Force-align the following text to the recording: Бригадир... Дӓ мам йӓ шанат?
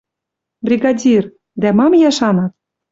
Бригадир... 0.65 1.23
Дӓ 1.61 1.69
мам 1.77 1.93
йӓ 2.03 2.11
шанат? 2.17 2.51